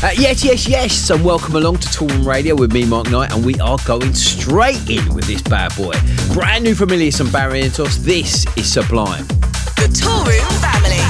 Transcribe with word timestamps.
Uh, 0.00 0.10
yes, 0.16 0.44
yes, 0.44 0.68
yes, 0.68 1.10
and 1.10 1.24
welcome 1.24 1.56
along 1.56 1.76
to 1.76 1.88
Toolroom 1.88 2.24
Radio 2.24 2.54
with 2.54 2.72
me, 2.72 2.86
Mark 2.86 3.10
Knight, 3.10 3.32
and 3.34 3.44
we 3.44 3.58
are 3.58 3.78
going 3.84 4.14
straight 4.14 4.88
in 4.88 5.12
with 5.12 5.24
this 5.24 5.42
bad 5.42 5.74
boy. 5.74 5.92
Brand 6.32 6.62
new 6.62 6.76
from 6.76 6.90
Illyus 6.90 7.18
and 7.18 7.28
Barrientos, 7.30 7.96
this 8.04 8.46
is 8.56 8.72
Sublime. 8.72 9.26
The 9.74 9.90
Toolroom 9.92 10.60
Family. 10.60 11.02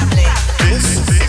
This 0.71 1.07
is 1.21 1.28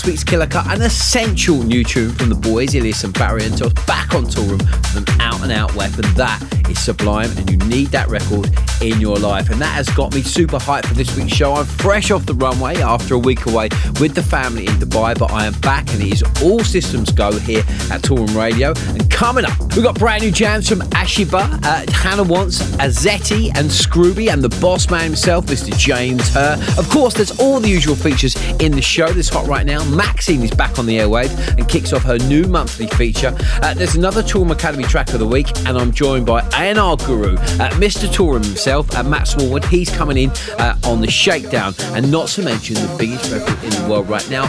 last 0.00 0.06
week's 0.06 0.24
Killer 0.24 0.46
Cut, 0.46 0.66
an 0.68 0.80
essential 0.80 1.62
new 1.62 1.84
tune 1.84 2.10
from 2.12 2.30
the 2.30 2.34
boys, 2.34 2.74
Illyus 2.74 3.04
and 3.04 3.12
Barrientos, 3.12 3.74
back 3.86 4.14
on 4.14 4.24
Toolroom 4.24 4.58
with 4.58 4.96
an 4.96 5.20
out 5.20 5.42
and 5.42 5.52
out 5.52 5.74
weapon. 5.74 6.04
That 6.14 6.40
is 6.70 6.82
sublime, 6.82 7.30
and 7.36 7.50
you 7.50 7.58
need 7.68 7.88
that 7.88 8.08
record 8.08 8.48
in 8.80 8.98
your 8.98 9.18
life. 9.18 9.50
And 9.50 9.60
that 9.60 9.74
has 9.74 9.90
got 9.90 10.14
me 10.14 10.22
super 10.22 10.56
hyped 10.56 10.86
for 10.86 10.94
this 10.94 11.14
week's 11.18 11.32
show. 11.32 11.52
I'm 11.52 11.66
fresh 11.66 12.10
off 12.10 12.24
the 12.24 12.32
runway 12.32 12.78
after 12.78 13.12
a 13.12 13.18
week 13.18 13.44
away 13.44 13.68
with 14.00 14.14
the 14.14 14.22
family 14.22 14.66
in 14.66 14.72
Dubai, 14.74 15.18
but 15.18 15.32
I 15.32 15.44
am 15.44 15.52
back, 15.60 15.92
and 15.92 16.00
it 16.00 16.12
is 16.12 16.24
all 16.42 16.60
systems 16.60 17.12
go 17.12 17.32
here 17.38 17.64
at 17.90 18.00
Toolroom 18.00 18.34
Radio. 18.34 18.72
And 18.94 19.10
coming 19.10 19.44
up, 19.44 19.59
we've 19.74 19.84
got 19.84 19.98
brand 19.98 20.22
new 20.22 20.30
jams 20.30 20.68
from 20.68 20.80
Ashibah, 20.90 21.62
uh, 21.64 21.92
Hannah 21.92 22.24
Wants, 22.24 22.60
AZETE, 22.78 23.56
and 23.56 23.68
Scruby, 23.68 24.32
and 24.32 24.42
the 24.42 24.48
boss 24.60 24.90
man 24.90 25.04
himself, 25.04 25.46
Mr. 25.46 25.76
James 25.76 26.28
Hurr. 26.30 26.56
Of 26.78 26.88
course, 26.88 27.14
there's 27.14 27.38
all 27.38 27.60
the 27.60 27.68
usual 27.68 27.96
features 27.96 28.34
in 28.60 28.72
the 28.72 28.82
show. 28.82 29.12
that's 29.12 29.28
hot 29.28 29.46
right 29.46 29.66
now. 29.66 29.80
Maxinne 29.82 30.42
is 30.42 30.50
back 30.50 30.78
on 30.78 30.86
the 30.86 30.98
airwaves 30.98 31.36
and 31.56 31.68
kicks 31.68 31.92
off 31.92 32.02
her 32.04 32.18
new 32.18 32.44
monthly 32.44 32.86
feature. 32.88 33.36
Uh, 33.62 33.74
there's 33.74 33.94
another 33.94 34.22
Toolroom 34.22 34.52
Academy 34.52 34.84
track 34.84 35.12
of 35.12 35.18
the 35.18 35.26
week, 35.26 35.48
and 35.66 35.76
I'm 35.76 35.92
joined 35.92 36.26
by 36.26 36.40
A&R 36.54 36.96
guru, 36.96 37.34
uh, 37.36 37.70
Mr. 37.72 38.08
Toolroom 38.08 38.44
himself. 38.44 38.70
myself. 38.70 38.96
Uh, 38.96 39.08
Matt 39.08 39.28
Smallwood, 39.28 39.64
he's 39.66 39.90
coming 39.90 40.16
in 40.16 40.30
uh, 40.58 40.76
on 40.84 41.00
the 41.00 41.10
Shakedown, 41.10 41.74
and 41.94 42.10
not 42.10 42.28
to 42.28 42.42
mention 42.42 42.74
the 42.74 42.96
biggest 42.98 43.32
record 43.32 43.62
in 43.64 43.70
the 43.70 43.88
world 43.88 44.08
right 44.08 44.28
now, 44.30 44.48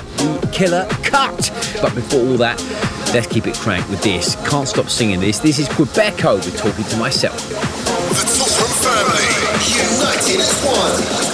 Killer 0.52 0.88
Cut. 1.04 1.52
But 1.82 1.96
before 1.96 2.20
all 2.20 2.38
that, 2.38 2.60
let's 3.14 3.28
keep 3.28 3.46
it 3.48 3.56
cranked 3.56 3.90
with 3.90 4.02
this. 4.02 4.36
Can't 4.48 4.68
stop 4.68 4.90
singing 4.90 5.20
this. 5.20 5.40
This 5.40 5.60
is 5.60 5.68
Qubiko 5.70 6.36
with 6.36 6.56
Talking 6.58 6.86
to 6.86 6.98
Myself. 6.98 7.38
The 7.50 7.56
Toolroom 8.24 8.72
family, 8.84 9.28
united 9.68 10.40
as 10.40 10.64
one. 10.64 11.32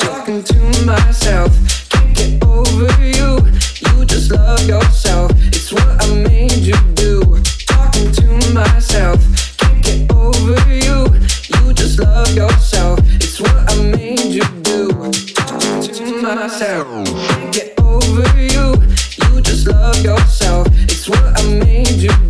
talking 0.00 0.42
to 0.44 0.86
myself. 0.86 1.50
Can't 1.90 2.16
get 2.16 2.44
over 2.44 2.86
you. 3.02 3.38
You 3.80 4.04
just 4.04 4.30
love 4.30 4.64
yourself. 4.66 5.32
It's 5.46 5.72
what 5.72 6.02
I 6.02 6.14
made 6.22 6.52
you 6.52 6.76
do. 6.94 7.20
Talking 7.66 8.12
to 8.12 8.52
myself. 8.52 9.18
Can't 9.58 9.82
get 9.84 10.12
over 10.12 10.54
you. 10.72 11.06
You 11.48 11.72
just 11.74 11.98
love 11.98 12.32
yourself. 12.34 13.00
It's 13.16 13.40
what 13.40 13.70
I 13.70 13.82
made 13.82 14.20
you 14.20 14.44
do. 14.62 14.88
Talking 15.34 15.94
to 15.94 16.22
myself. 16.22 17.06
Can't 17.06 17.52
get 17.52 17.80
over 17.80 18.40
you. 18.40 18.73
Love 19.66 20.04
yourself. 20.04 20.66
It's 20.84 21.08
what 21.08 21.22
I 21.40 21.58
made 21.64 21.88
you 21.88 22.23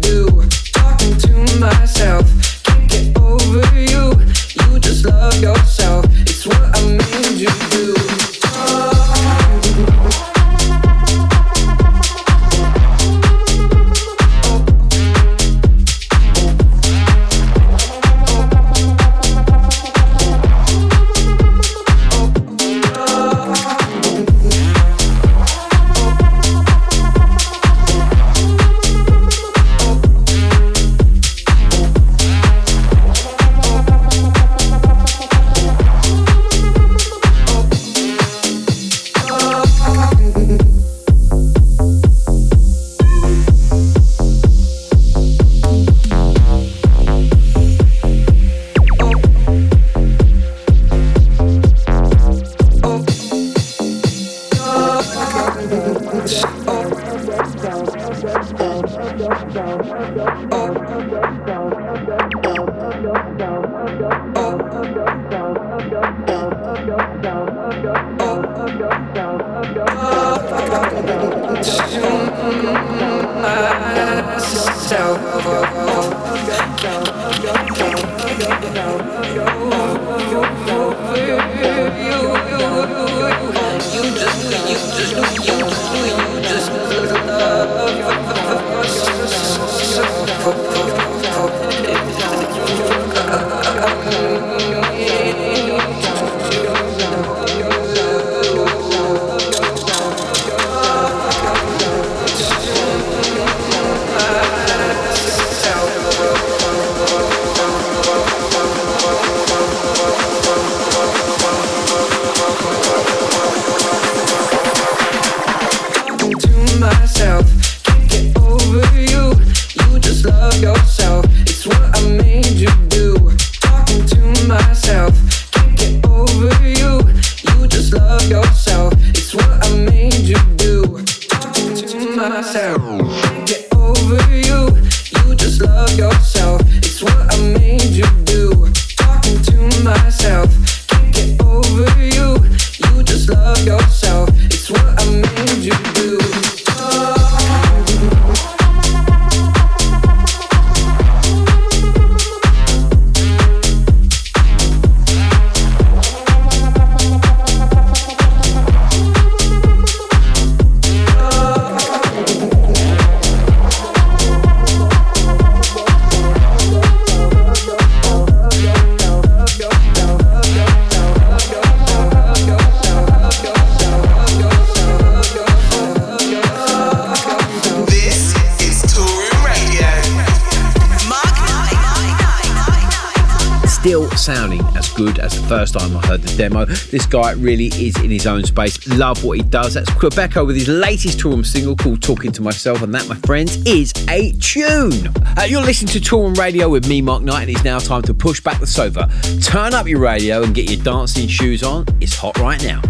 first 185.59 185.75
time 185.75 185.97
I 185.97 186.05
heard 186.09 186.21
the 186.21 186.37
demo. 186.37 186.65
This 186.65 187.07
guy 187.07 187.31
really 187.31 187.67
is 187.67 187.97
in 187.99 188.11
his 188.11 188.27
own 188.27 188.43
space. 188.43 188.89
Love 188.89 189.23
what 189.23 189.37
he 189.37 189.45
does. 189.45 189.75
That's 189.75 189.89
Qubiko 189.91 190.45
with 190.45 190.57
his 190.57 190.67
latest 190.67 191.21
Toolroom 191.21 191.47
single 191.47 191.77
called 191.77 192.03
Talking 192.03 192.33
to 192.33 192.43
Myself, 192.43 192.83
and 192.83 192.93
that, 192.93 193.07
my 193.09 193.15
friends, 193.27 193.57
is 193.65 193.93
a 194.09 194.33
tune. 194.41 195.13
Uh, 195.39 195.47
you're 195.47 195.63
listening 195.63 195.93
to 195.93 196.01
Toolroom 196.01 196.37
Radio 196.37 196.69
with 196.69 196.89
me, 196.89 197.01
Mark 197.01 197.23
Knight, 197.23 197.43
and 197.43 197.51
it's 197.51 197.63
now 197.63 197.79
time 197.79 198.03
to 198.03 198.13
push 198.13 198.41
back 198.41 198.59
the 198.59 198.67
sofa. 198.67 199.09
Turn 199.43 199.75
up 199.75 199.87
your 199.87 200.01
radio 200.01 200.43
and 200.43 200.57
get 200.57 200.69
your 200.69 200.83
dancing 200.83 201.29
shoes 201.29 201.63
on. 201.63 201.87
It's 202.01 202.17
hot 202.17 202.37
right. 202.39 202.61
Now. 202.65 202.83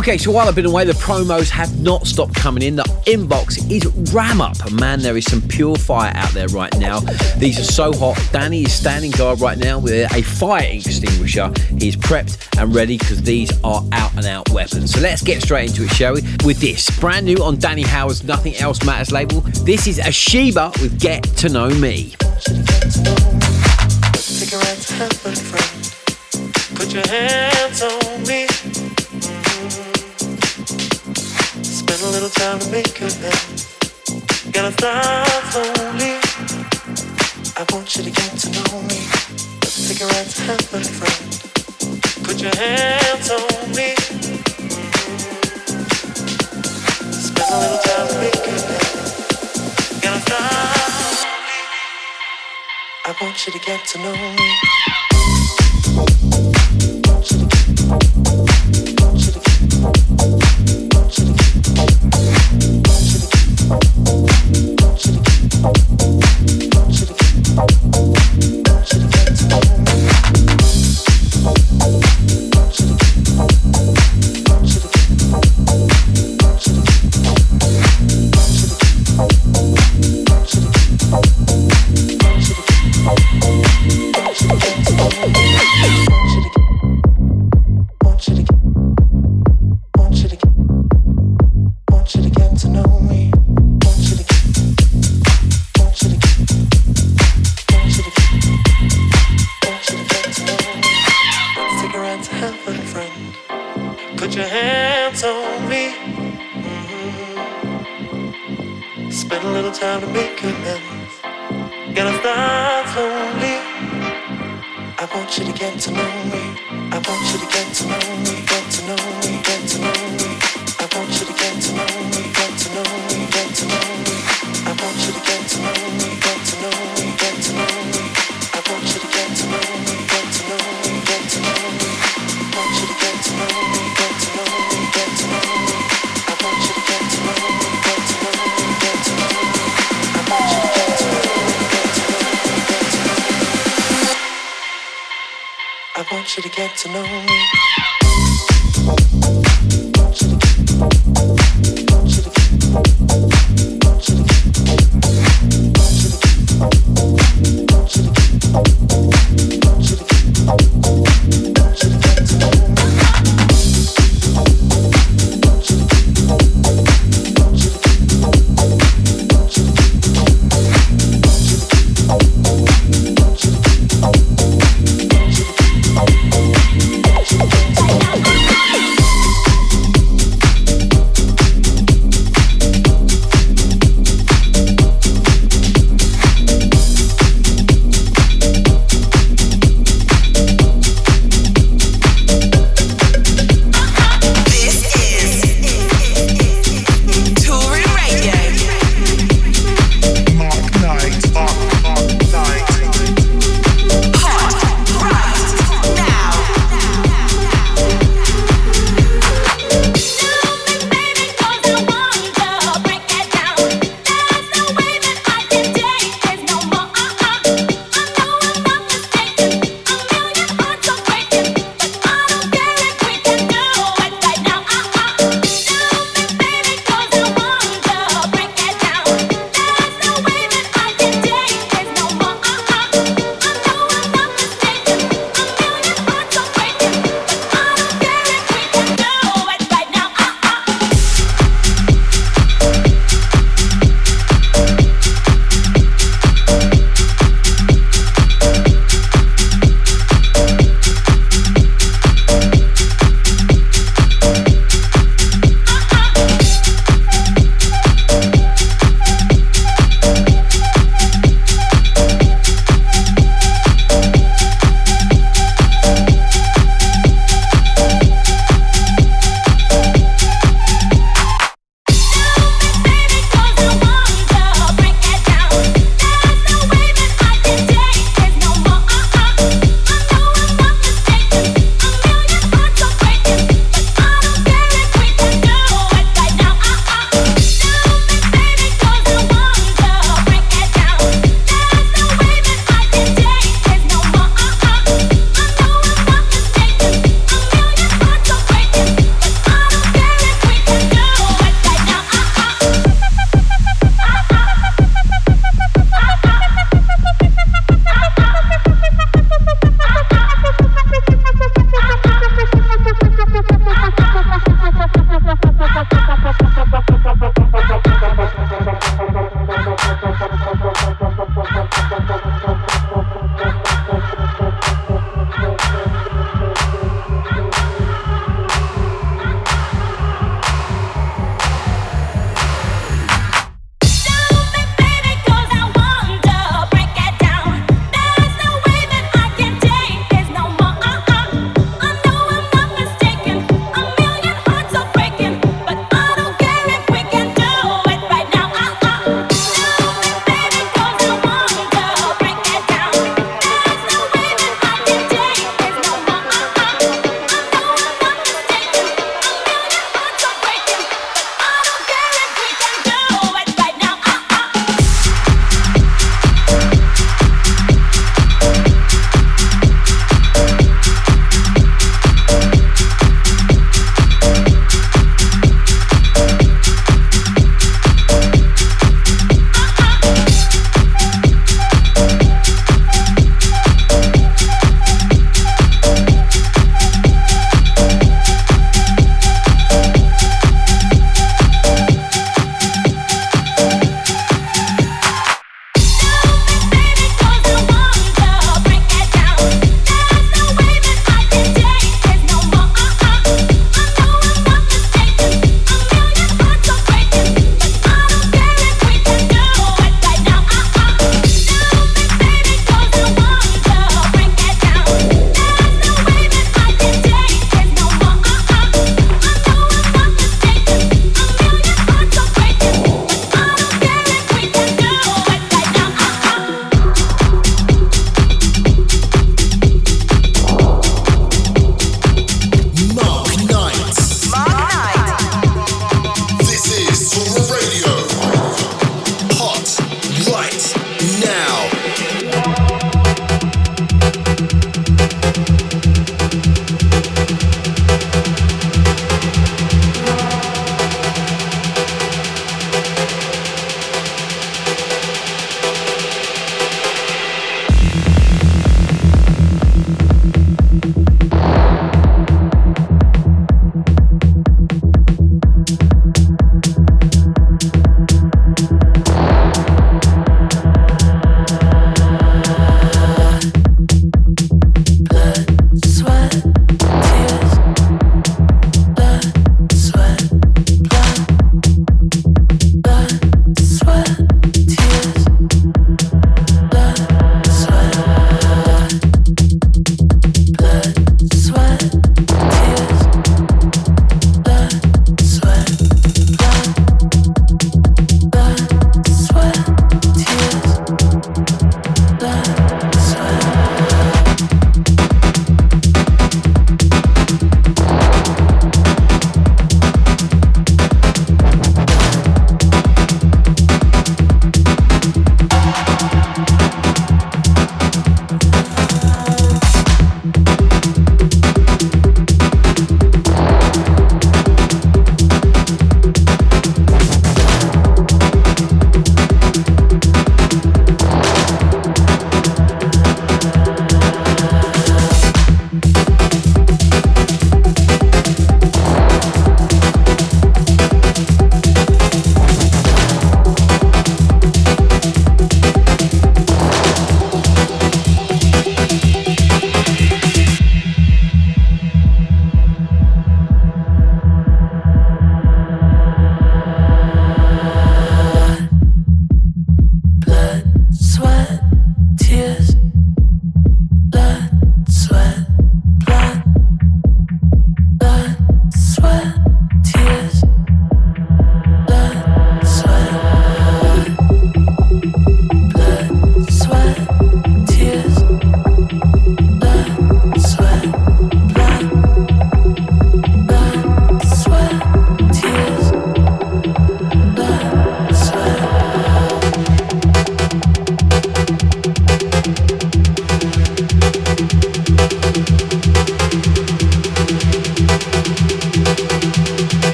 Okay, 0.00 0.16
so 0.16 0.30
while 0.30 0.48
I've 0.48 0.54
been 0.54 0.64
away, 0.64 0.86
the 0.86 0.94
promos 0.94 1.50
have 1.50 1.78
not 1.82 2.06
stopped 2.06 2.34
coming 2.34 2.62
in. 2.62 2.74
The 2.74 2.84
inbox 3.04 3.70
is 3.70 3.84
ram 4.14 4.40
up. 4.40 4.56
Man, 4.72 5.00
there 5.00 5.14
is 5.14 5.26
some 5.26 5.42
pure 5.42 5.76
fire 5.76 6.10
out 6.14 6.30
there 6.30 6.48
right 6.48 6.74
now. 6.78 7.00
These 7.36 7.58
are 7.60 7.64
so 7.64 7.92
hot. 7.92 8.18
Danny 8.32 8.62
is 8.62 8.72
standing 8.72 9.10
guard 9.10 9.42
right 9.42 9.58
now 9.58 9.78
with 9.78 10.10
a 10.10 10.22
fire 10.22 10.66
extinguisher. 10.72 11.52
He's 11.78 11.96
prepped 11.96 12.38
and 12.58 12.74
ready 12.74 12.96
because 12.96 13.20
these 13.20 13.52
are 13.62 13.84
out 13.92 14.16
and 14.16 14.24
out 14.24 14.48
weapons. 14.48 14.94
So 14.94 15.00
let's 15.00 15.20
get 15.20 15.42
straight 15.42 15.68
into 15.68 15.84
it, 15.84 15.90
shall 15.90 16.14
we? 16.14 16.22
With 16.46 16.60
this, 16.60 16.88
brand 16.98 17.26
new 17.26 17.36
on 17.44 17.58
Danny 17.58 17.82
Howard's 17.82 18.24
Nothing 18.24 18.56
Else 18.56 18.82
Matters 18.82 19.12
label. 19.12 19.42
This 19.64 19.86
is 19.86 19.98
Ashibah 19.98 20.80
with 20.80 20.98
Get 20.98 21.24
to 21.24 21.50
Know 21.50 21.68
Me. 21.68 22.14
Cigarettes, 24.16 24.90
heaven, 24.92 25.34
friend. 25.34 26.74
Put 26.74 26.94
your 26.94 27.06
hands 27.06 27.82
on 27.82 28.22
me. 28.22 28.46
spend 31.90 32.08
a 32.08 32.12
little 32.12 32.28
time 32.28 32.58
to 32.60 32.70
make 32.70 33.00
you 33.00 33.06
amends. 33.06 33.66
Gotta 34.52 34.72
start 34.72 35.26
slowly. 35.50 36.14
I 37.56 37.66
want 37.72 37.96
you 37.96 38.04
to 38.04 38.10
get 38.10 38.30
to 38.42 38.48
know 38.50 38.82
me. 38.82 39.00
Let's 39.60 39.88
take 39.88 40.00
a 40.00 40.06
ride 40.06 40.26
to 40.26 40.42
heaven, 40.42 40.84
friend. 40.84 41.22
Put 42.24 42.40
your 42.40 42.54
hands 42.54 43.30
on 43.30 43.70
me. 43.74 43.94
Spend 47.26 47.50
a 47.50 47.58
little 47.58 47.82
time 47.82 48.06
to 48.08 48.16
make 48.22 48.46
you 48.46 48.54
amends. 48.54 50.00
Gotta 50.00 50.20
start 50.20 51.02
slowly. 51.18 51.60
I 53.06 53.14
want 53.20 53.46
you 53.46 53.52
to 53.52 53.58
get 53.58 53.84
to 53.86 53.98
know 53.98 54.14
me. 54.14 55.09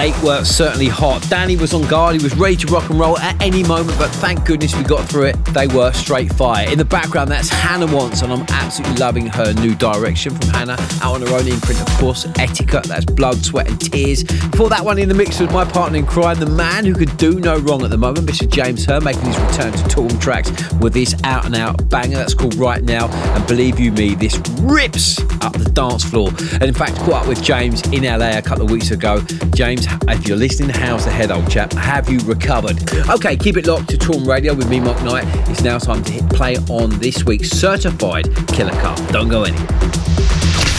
They 0.00 0.12
were 0.22 0.44
certainly 0.44 0.88
hot. 0.88 1.20
Danny 1.28 1.58
was 1.58 1.74
on 1.74 1.86
guard, 1.86 2.16
he 2.16 2.24
was 2.24 2.34
ready 2.34 2.56
to 2.56 2.66
rock 2.68 2.88
and 2.88 2.98
roll 2.98 3.18
at 3.18 3.38
any 3.42 3.62
moment, 3.62 3.98
but 3.98 4.08
thank 4.08 4.46
goodness 4.46 4.74
we 4.74 4.82
got 4.82 5.06
through 5.06 5.24
it. 5.24 5.44
They 5.52 5.66
were 5.66 5.92
straight 5.92 6.32
fire. 6.32 6.66
In 6.70 6.78
the 6.78 6.86
background, 6.86 7.30
that's 7.30 7.50
Hannah 7.50 7.86
Wants, 7.94 8.22
and 8.22 8.32
I'm 8.32 8.46
absolutely 8.48 8.96
loving 8.96 9.26
her 9.26 9.52
new 9.52 9.74
direction 9.74 10.34
from 10.34 10.48
Hannah, 10.48 10.78
out 11.02 11.16
on 11.16 11.20
her 11.20 11.34
own 11.34 11.46
imprint, 11.46 11.82
of 11.82 11.88
course. 11.98 12.26
Etiquette, 12.38 12.84
that's 12.84 13.04
Blood, 13.04 13.44
Sweat, 13.44 13.68
and 13.68 13.78
Tears. 13.78 14.24
Before 14.24 14.70
that 14.70 14.82
one 14.82 14.98
in 14.98 15.06
the 15.06 15.14
mix 15.14 15.38
was 15.38 15.50
my 15.50 15.66
partner 15.66 15.98
in 15.98 16.06
crime, 16.06 16.40
the 16.40 16.46
man 16.46 16.86
who 16.86 16.94
could 16.94 17.14
do 17.18 17.38
no 17.38 17.58
wrong 17.58 17.84
at 17.84 17.90
the 17.90 17.98
moment, 17.98 18.26
Mr. 18.26 18.50
James 18.50 18.86
Hurr, 18.86 19.02
making 19.02 19.24
his 19.24 19.38
return 19.38 19.70
to 19.70 19.82
Toolroom 19.84 20.12
Trax 20.12 20.80
with 20.80 20.94
this 20.94 21.14
out 21.24 21.44
and 21.44 21.54
out 21.54 21.90
banger 21.90 22.16
that's 22.16 22.32
called 22.32 22.54
Right 22.54 22.82
Now. 22.82 23.08
And 23.36 23.46
believe 23.46 23.78
you 23.78 23.92
me, 23.92 24.14
this 24.14 24.38
rips 24.62 25.20
up 25.42 25.52
the 25.52 25.70
dance 25.74 26.04
floor. 26.04 26.30
And 26.54 26.62
in 26.62 26.74
fact, 26.74 26.96
caught 27.00 27.24
up 27.24 27.28
with 27.28 27.42
James 27.42 27.82
in 27.88 28.04
LA 28.04 28.38
a 28.38 28.42
couple 28.42 28.64
of 28.64 28.70
weeks 28.70 28.92
ago. 28.92 29.20
James, 29.52 29.89
if 30.08 30.26
you're 30.26 30.36
listening, 30.36 30.70
how's 30.70 31.04
the 31.04 31.10
head, 31.10 31.30
old 31.30 31.50
chap? 31.50 31.72
Have 31.72 32.08
you 32.08 32.18
recovered? 32.20 32.78
Okay, 33.08 33.36
keep 33.36 33.56
it 33.56 33.66
locked 33.66 33.88
to 33.90 33.96
Toolroom 33.96 34.26
Radio 34.26 34.54
with 34.54 34.68
me, 34.68 34.80
Mark 34.80 35.02
Knight. 35.02 35.24
It's 35.48 35.62
now 35.62 35.78
time 35.78 36.02
to 36.04 36.12
hit 36.12 36.28
play 36.30 36.56
on 36.68 36.98
this 36.98 37.24
week's 37.24 37.50
certified 37.50 38.24
killer 38.48 38.72
cut. 38.72 38.96
Don't 39.12 39.28
go 39.28 39.44
anywhere. 39.44 40.69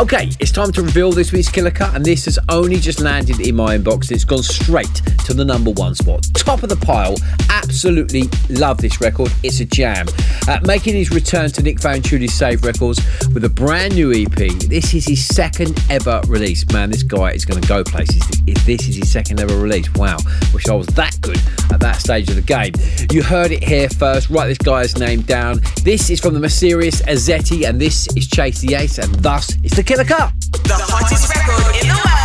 Okay, 0.00 0.30
it's 0.40 0.50
time 0.50 0.72
to 0.72 0.82
reveal 0.82 1.12
this 1.12 1.30
week's 1.30 1.50
killer 1.50 1.70
cut, 1.70 1.94
and 1.94 2.02
this 2.02 2.24
has 2.24 2.38
only 2.48 2.76
just 2.76 3.00
landed 3.00 3.38
in 3.46 3.54
my 3.54 3.76
inbox. 3.76 4.10
It's 4.10 4.24
gone 4.24 4.42
straight 4.42 5.02
to 5.26 5.34
the 5.34 5.44
number 5.44 5.72
one 5.72 5.94
spot, 5.94 6.26
top 6.34 6.62
of 6.62 6.70
the 6.70 6.76
pile. 6.76 7.16
Absolutely 7.50 8.22
love 8.48 8.78
this 8.78 8.98
record. 9.02 9.30
It's 9.42 9.60
a 9.60 9.66
jam. 9.66 10.06
Uh, 10.48 10.58
making 10.62 10.94
his 10.94 11.10
return 11.10 11.50
to 11.50 11.62
Nick 11.62 11.82
Van 11.82 12.00
Fanciulli's 12.00 12.32
Saved 12.32 12.64
Records 12.64 12.98
with 13.34 13.44
a 13.44 13.50
brand 13.50 13.94
new 13.94 14.10
EP. 14.10 14.34
This 14.70 14.94
is 14.94 15.04
his 15.04 15.22
second 15.22 15.78
ever 15.90 16.22
release. 16.28 16.64
Man, 16.72 16.90
this 16.90 17.02
guy 17.02 17.32
is 17.32 17.44
going 17.44 17.60
to 17.60 17.68
go 17.68 17.84
places. 17.84 18.22
If 18.46 18.64
this 18.64 18.88
is 18.88 18.96
his 18.96 19.12
second 19.12 19.38
ever 19.38 19.58
release, 19.58 19.92
wow! 19.92 20.16
Wish 20.54 20.66
I 20.68 20.74
was 20.74 20.86
that 20.88 21.20
good 21.20 21.38
at 21.70 21.80
that 21.80 21.96
stage 21.96 22.30
of 22.30 22.36
the 22.36 22.42
game. 22.42 22.72
You 23.12 23.22
heard 23.22 23.52
it 23.52 23.62
here 23.62 23.90
first. 23.90 24.30
Write 24.30 24.48
this 24.48 24.58
guy's 24.58 24.96
name 24.96 25.20
down. 25.20 25.60
This 25.82 26.08
is 26.08 26.20
from 26.20 26.32
the 26.32 26.40
mysterious 26.40 27.02
AZETE, 27.02 27.68
and 27.68 27.78
this 27.78 28.08
is 28.16 28.26
Chase 28.26 28.60
the 28.62 28.76
Ace, 28.76 28.96
and 28.96 29.14
thus 29.16 29.58
it's 29.62 29.76
the 29.76 29.89
killer 29.90 30.04
cut. 30.04 30.30
The 30.52 30.74
hottest 30.78 31.34
record 31.34 31.82
in 31.82 31.88
the 31.88 31.94
world 31.94 32.19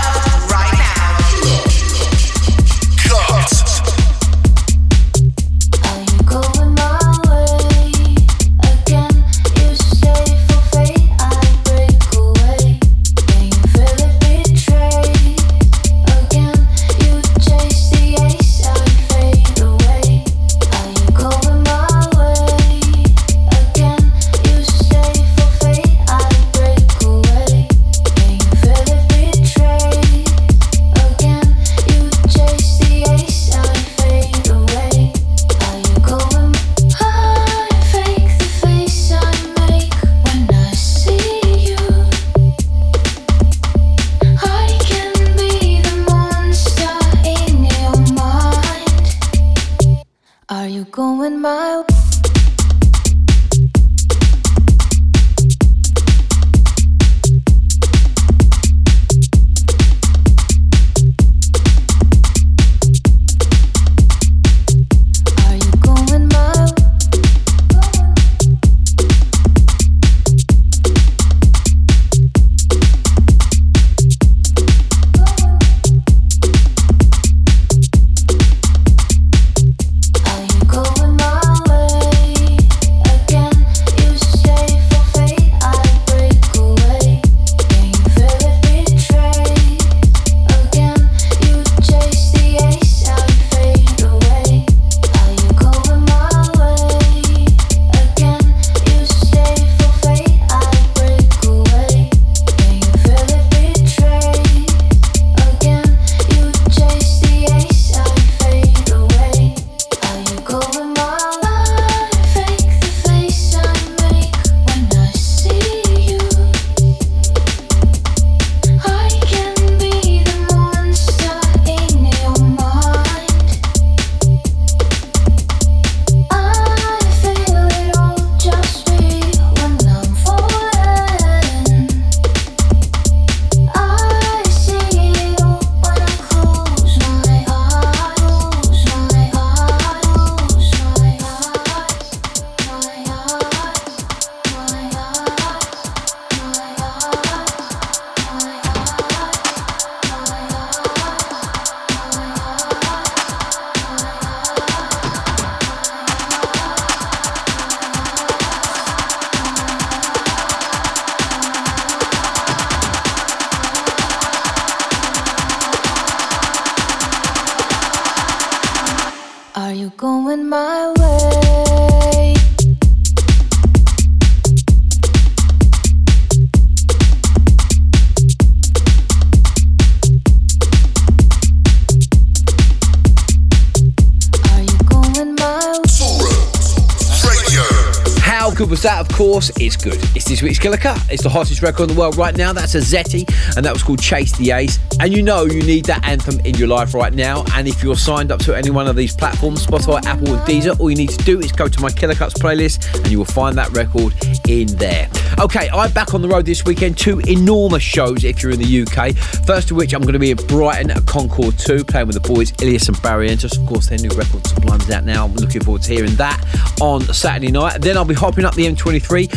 course, 189.36 189.52
it's 189.60 189.76
good. 189.76 189.98
It's 190.16 190.24
this 190.24 190.42
week's 190.42 190.60
Killer 190.60 190.78
Cut. 190.78 190.98
It's 191.12 191.22
the 191.22 191.28
hottest 191.28 191.62
record 191.62 191.90
in 191.90 191.96
the 191.96 192.00
world 192.00 192.16
right 192.16 192.38
now. 192.38 192.54
That's 192.54 192.74
AZETE, 192.74 193.26
and 193.58 193.66
that 193.66 193.74
was 193.74 193.84
called 193.84 194.02
Chase 194.02 194.32
the 194.38 194.52
Ace. 194.52 194.80
And 195.02 195.12
you 195.12 195.22
know 195.22 195.44
you 195.44 195.62
need 195.62 195.84
that 195.86 196.08
anthem 196.08 196.40
in 196.46 196.56
your 196.56 196.70
life 196.70 196.94
right 196.94 197.14
now. 197.14 197.44
And 197.52 197.68
if 197.68 197.84
you're 197.84 197.98
signed 197.98 198.32
up 198.32 198.40
to 198.44 198.56
any 198.56 198.70
one 198.70 198.88
of 198.88 198.96
these 198.96 199.14
platforms, 199.14 199.66
Spotify, 199.68 200.06
Apple, 200.06 200.36
and 200.36 200.42
Deezer, 200.48 200.80
all 200.80 200.90
you 200.90 200.96
need 200.96 201.10
to 201.10 201.22
do 201.26 201.42
is 201.42 201.52
go 201.52 201.68
to 201.68 201.82
my 201.82 201.92
Killer 201.92 202.16
Cuts 202.16 202.36
playlist, 202.36 202.96
and 202.96 203.12
you 203.12 203.18
will 203.18 203.26
find 203.26 203.58
that 203.58 203.70
record 203.72 204.14
in 204.48 204.68
there. 204.78 205.10
Okay, 205.38 205.68
I'm 205.70 205.92
back 205.92 206.14
on 206.14 206.22
the 206.22 206.30
road 206.30 206.46
this 206.46 206.64
weekend. 206.64 206.98
Two 206.98 207.20
enormous 207.28 207.84
shows 207.84 208.24
if 208.24 208.42
you're 208.42 208.54
in 208.54 208.60
the 208.60 208.84
UK. 208.84 209.18
First 209.46 209.70
of 209.70 209.76
which, 209.76 209.94
I'm 209.94 210.02
going 210.02 210.14
to 210.14 210.20
be 210.20 210.32
in 210.32 210.38
Brighton 210.48 210.92
at 210.92 211.06
Concorde 211.06 211.60
2, 211.60 211.84
playing 211.84 212.08
with 212.08 212.24
the 212.24 212.26
boys 212.26 212.54
Illyus 212.62 212.88
and 212.88 213.02
Barry 213.02 213.28
Barrientos. 213.28 213.60
Of 213.60 213.68
course, 213.68 213.88
their 213.88 214.00
new 214.00 214.12
record 214.12 214.46
Sublime's 214.66 214.90
out 214.90 215.06
now. 215.06 215.26
I'm 215.26 215.36
looking 215.36 215.64
forward 215.64 215.84
to 215.84 215.94
hearing 215.94 216.16
that 216.16 216.44
on 216.82 217.02
Saturday 217.02 217.52
night. 217.52 217.82
Then 217.82 217.98
I'll 217.98 218.06
be 218.06 218.16
hopping 218.16 218.46
up 218.46 218.56
the 218.56 218.66
M23 218.66 219.32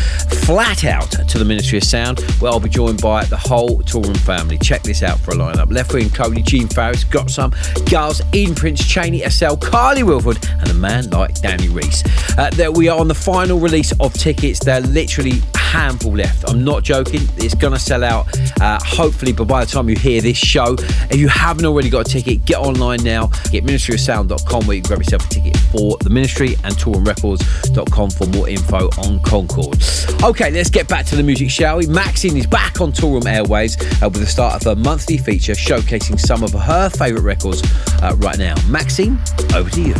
flat 0.46 0.84
out 0.84 1.10
to 1.10 1.38
the 1.38 1.44
Ministry 1.44 1.78
of 1.78 1.84
Sound, 1.84 2.20
where 2.40 2.50
I'll 2.50 2.60
be 2.60 2.70
joined 2.70 3.02
by 3.02 3.24
the 3.24 3.36
whole 3.36 3.80
Toolroom 3.82 4.16
family. 4.18 4.56
Check 4.58 4.82
this 4.82 5.02
out 5.02 5.18
for 5.18 5.32
a 5.32 5.34
lineup. 5.34 5.70
Left 5.70 5.92
Wing 5.92 6.08
Cody, 6.10 6.42
Gene 6.42 6.68
Farris, 6.68 7.04
Got 7.04 7.30
Some, 7.30 7.52
Gulls, 7.90 8.22
Eden 8.32 8.54
Prince, 8.54 8.84
CHANEY, 8.86 9.28
SL, 9.28 9.56
Carly 9.56 10.02
Wilford, 10.02 10.38
and 10.60 10.70
a 10.70 10.74
man 10.74 11.10
like 11.10 11.40
Danny 11.40 11.68
Reese. 11.68 12.02
Uh, 12.38 12.50
there 12.54 12.72
we 12.72 12.88
are 12.88 12.98
on 12.98 13.08
the 13.08 13.14
final 13.14 13.58
release 13.58 13.92
of 14.00 14.14
tickets. 14.14 14.60
They're 14.60 14.80
literally 14.80 15.42
handful 15.68 16.12
left. 16.12 16.48
I'm 16.48 16.64
not 16.64 16.82
joking. 16.82 17.20
It's 17.36 17.54
going 17.54 17.74
to 17.74 17.78
sell 17.78 18.02
out, 18.02 18.26
uh, 18.60 18.78
hopefully, 18.82 19.32
but 19.32 19.46
by 19.46 19.64
the 19.64 19.70
time 19.70 19.88
you 19.88 19.96
hear 19.96 20.20
this 20.20 20.36
show, 20.36 20.76
if 21.10 21.16
you 21.16 21.28
haven't 21.28 21.64
already 21.66 21.90
got 21.90 22.08
a 22.08 22.10
ticket, 22.10 22.44
get 22.44 22.58
online 22.58 23.02
now. 23.04 23.26
Get 23.50 23.64
ministryofsound.com 23.64 24.66
where 24.66 24.76
you 24.76 24.82
can 24.82 24.88
grab 24.88 25.00
yourself 25.00 25.26
a 25.26 25.28
ticket 25.28 25.56
for 25.72 25.96
the 25.98 26.10
ministry 26.10 26.56
and 26.64 26.74
toolroomrecords.com 26.74 28.10
for 28.10 28.26
more 28.28 28.48
info 28.48 28.88
on 28.98 29.20
Concorde. 29.22 29.82
Okay, 30.22 30.50
let's 30.50 30.70
get 30.70 30.88
back 30.88 31.04
to 31.06 31.16
the 31.16 31.22
music, 31.22 31.50
shall 31.50 31.76
we? 31.78 31.86
Maxinne 31.86 32.36
is 32.36 32.46
back 32.46 32.80
on 32.80 32.92
Toolroom 32.92 33.26
Airways 33.26 33.76
uh, 34.02 34.08
with 34.08 34.20
the 34.20 34.26
start 34.26 34.54
of 34.54 34.62
her 34.62 34.76
monthly 34.76 35.18
feature 35.18 35.52
showcasing 35.52 36.18
some 36.18 36.42
of 36.42 36.52
her 36.52 36.88
favourite 36.90 37.24
records 37.24 37.62
uh, 38.02 38.14
right 38.18 38.38
now. 38.38 38.54
Maxinne, 38.66 39.18
over 39.54 39.70
to 39.70 39.82
you. 39.82 39.94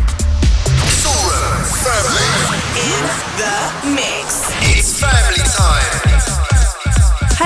Family. 1.69 2.59
In 2.79 3.05
the 3.39 3.95
mix. 3.95 4.48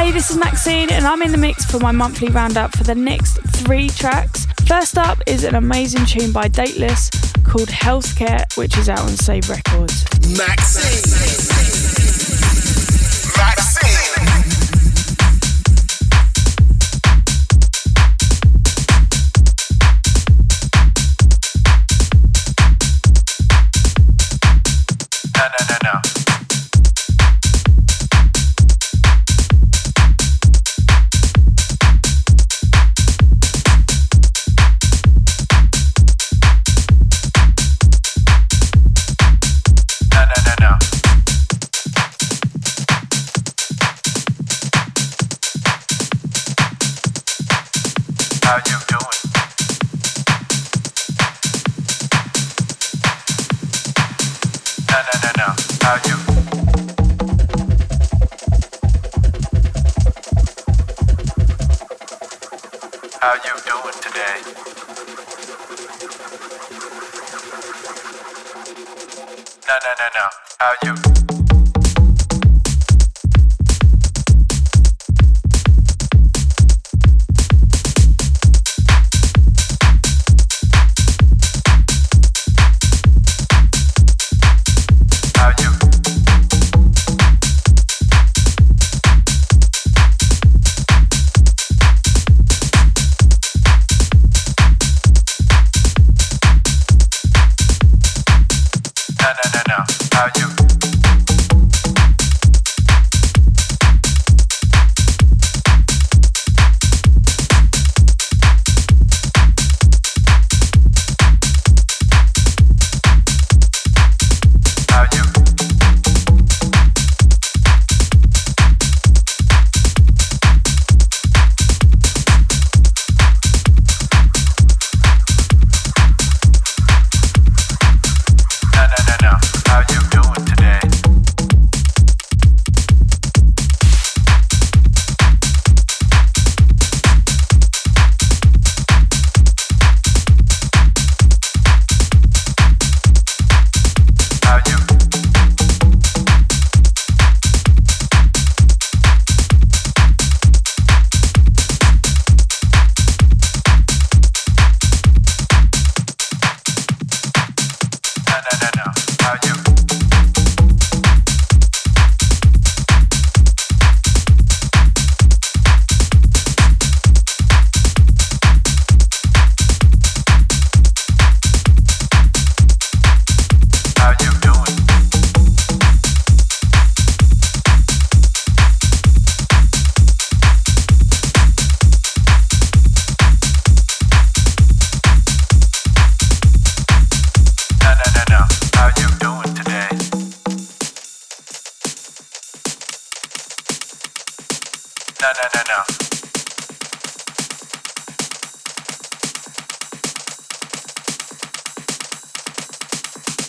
Hey, 0.02 0.10
this 0.10 0.30
is 0.32 0.36
Maxinne, 0.36 0.90
and 0.90 1.06
I'm 1.06 1.22
in 1.22 1.30
the 1.30 1.38
mix 1.38 1.64
for 1.64 1.78
my 1.78 1.92
monthly 1.92 2.26
roundup 2.26 2.76
for 2.76 2.82
the 2.82 2.92
next 2.92 3.38
three 3.58 3.88
tracks. 3.88 4.46
First 4.66 4.98
up 4.98 5.18
is 5.28 5.44
an 5.44 5.54
amazing 5.54 6.06
tune 6.06 6.32
by 6.32 6.48
Dateless 6.48 7.08
called 7.44 7.68
Healthcare, 7.68 8.44
which 8.56 8.76
is 8.76 8.88
out 8.88 8.98
on 8.98 9.10
Saved 9.10 9.48
Records. 9.48 10.02
Maxinne. 10.36 11.51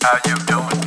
How 0.03 0.19
you 0.25 0.35
doing? 0.35 0.83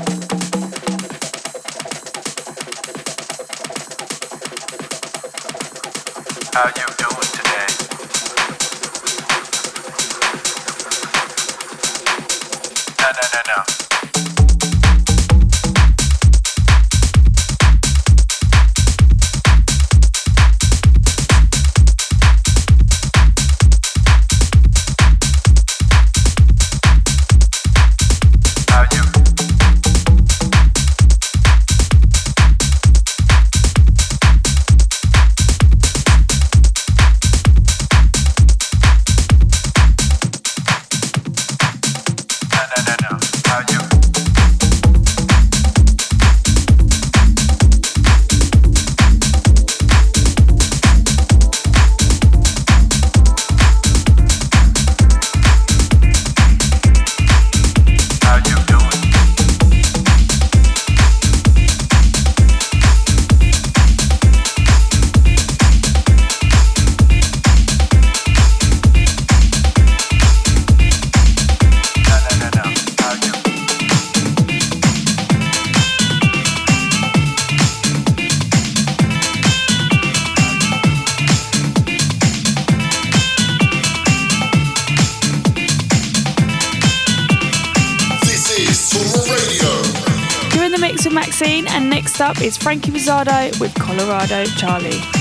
Franky 92.66 92.90
Rizardo 92.90 93.61
with 93.61 93.72
Colorado 93.76 94.44
Charlie. 94.57 95.15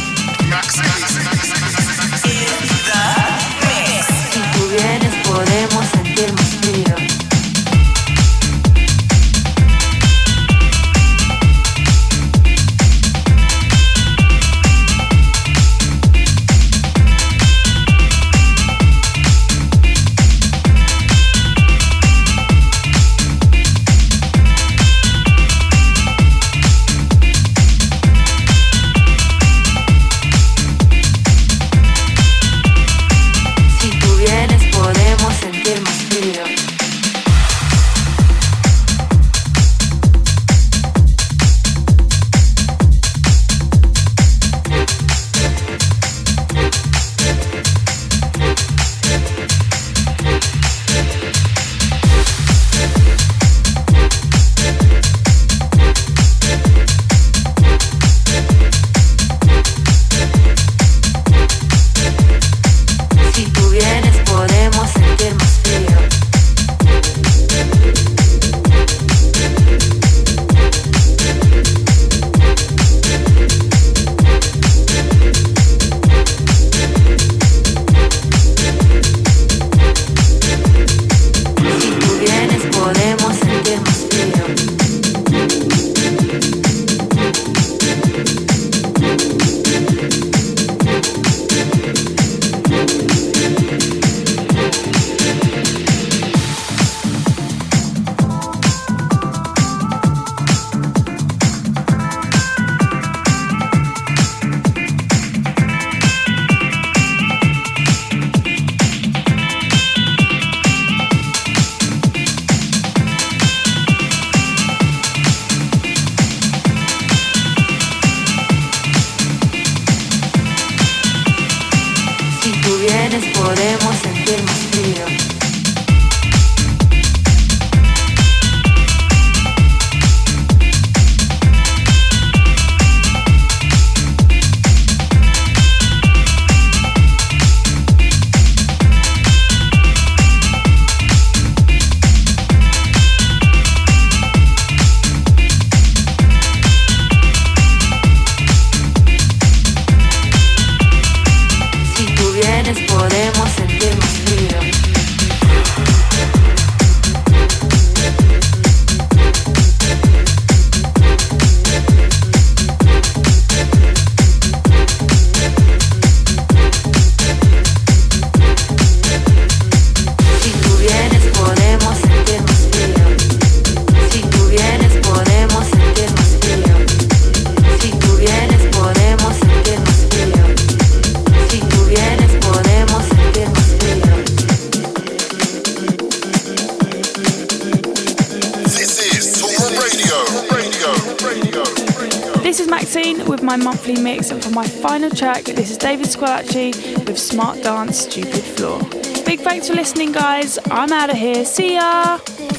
stupid 197.96 198.44
floor. 198.44 198.80
Big 199.26 199.40
thanks 199.40 199.68
for 199.68 199.74
listening, 199.74 200.12
guys. 200.12 200.60
I'm 200.70 200.92
out 200.92 201.10
of 201.10 201.18
here. 201.18 201.46
See 201.46 201.76
ya. 201.76 202.18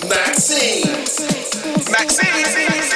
Maxinne. 0.08 0.82
Maxinne. 1.92 2.95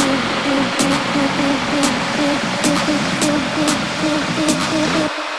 Thank 0.53 0.81
you. 5.19 5.30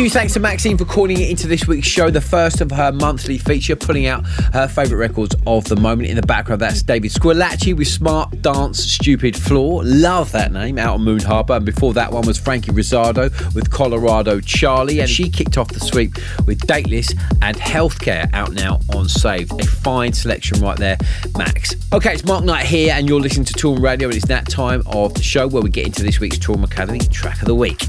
Huge 0.00 0.12
thanks 0.12 0.32
to 0.32 0.40
Maxinne 0.40 0.78
for 0.78 0.86
calling 0.86 1.20
it 1.20 1.28
into 1.28 1.46
this 1.46 1.66
week's 1.66 1.86
show, 1.86 2.08
the 2.08 2.22
first 2.22 2.62
of 2.62 2.70
her 2.70 2.90
monthly 2.90 3.36
feature, 3.36 3.76
pulling 3.76 4.06
out 4.06 4.26
her 4.54 4.66
favourite 4.66 4.98
records 4.98 5.36
of 5.46 5.64
the 5.64 5.76
moment. 5.76 6.08
In 6.08 6.16
the 6.16 6.22
background, 6.22 6.62
that's 6.62 6.82
Davide 6.82 7.12
Squillace 7.12 7.76
with 7.76 7.86
Smart 7.86 8.40
Dance 8.40 8.82
Stupid 8.82 9.36
Floor. 9.36 9.84
Love 9.84 10.32
that 10.32 10.52
name, 10.52 10.78
out 10.78 10.94
on 10.94 11.02
Moon 11.02 11.20
Harbour. 11.20 11.56
And 11.56 11.66
before 11.66 11.92
that 11.92 12.10
one 12.10 12.26
was 12.26 12.38
Franky 12.38 12.72
Rizardo 12.72 13.28
with 13.54 13.70
Colorado 13.70 14.40
Charlie. 14.40 15.00
And 15.00 15.10
she 15.10 15.28
kicked 15.28 15.58
off 15.58 15.68
the 15.68 15.80
sweep 15.80 16.14
with 16.46 16.66
Dateless 16.66 17.12
and 17.42 17.58
Healthcare 17.58 18.32
out 18.32 18.52
now 18.52 18.80
on 18.94 19.06
Saved. 19.06 19.52
A 19.60 19.66
fine 19.66 20.14
selection 20.14 20.62
right 20.62 20.78
there, 20.78 20.96
Max. 21.36 21.74
Okay, 21.92 22.14
it's 22.14 22.24
Mark 22.24 22.42
Knight 22.42 22.64
here, 22.64 22.94
and 22.94 23.06
you're 23.06 23.20
listening 23.20 23.44
to 23.44 23.52
Toolroom 23.52 23.82
Radio, 23.82 24.08
and 24.08 24.16
it's 24.16 24.28
that 24.28 24.48
time 24.48 24.82
of 24.86 25.12
the 25.12 25.22
show 25.22 25.46
where 25.46 25.62
we 25.62 25.68
get 25.68 25.84
into 25.84 26.02
this 26.02 26.20
week's 26.20 26.38
Toolroom 26.38 26.64
Academy 26.64 27.00
track 27.00 27.42
of 27.42 27.46
the 27.48 27.54
week. 27.54 27.82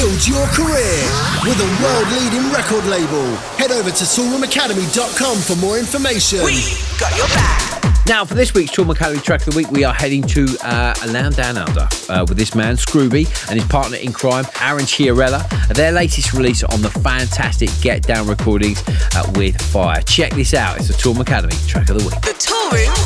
Build 0.00 0.26
your 0.26 0.46
career 0.46 0.96
with 1.44 1.60
a 1.60 1.82
world 1.84 2.08
leading 2.12 2.50
record 2.50 2.86
label. 2.86 3.36
Head 3.58 3.70
over 3.70 3.90
to 3.90 4.04
toolroomacademy.com 4.04 5.36
for 5.36 5.56
more 5.56 5.76
information. 5.76 6.38
We 6.42 6.62
got 6.98 7.14
your 7.18 7.26
back. 7.26 8.06
Now, 8.06 8.24
for 8.24 8.32
this 8.32 8.54
week's 8.54 8.70
Toolroom 8.70 8.92
Academy 8.92 9.20
track 9.20 9.46
of 9.46 9.52
the 9.52 9.56
week, 9.58 9.70
we 9.70 9.84
are 9.84 9.92
heading 9.92 10.22
to 10.22 10.56
uh, 10.64 10.94
a 11.02 11.06
land 11.08 11.36
down 11.36 11.58
under 11.58 11.86
uh, 12.08 12.24
with 12.26 12.38
this 12.38 12.54
man, 12.54 12.76
Scruby, 12.76 13.28
and 13.50 13.60
his 13.60 13.68
partner 13.68 13.98
in 13.98 14.14
crime, 14.14 14.46
Aron 14.62 14.84
Chiarella. 14.84 15.46
Their 15.74 15.92
latest 15.92 16.32
release 16.32 16.64
on 16.64 16.80
the 16.80 16.88
fantastic 16.88 17.68
Get 17.82 18.02
Down 18.02 18.26
recordings 18.26 18.82
uh, 19.14 19.30
with 19.34 19.60
Fire. 19.60 20.00
Check 20.00 20.32
this 20.32 20.54
out. 20.54 20.78
It's 20.78 20.88
the 20.88 20.94
Toolroom 20.94 21.20
Academy 21.20 21.52
track 21.68 21.90
of 21.90 21.98
the 21.98 22.04
week. 22.04 22.18
The 22.22 22.32
Toolroom 22.32 22.60
family. 22.70 22.99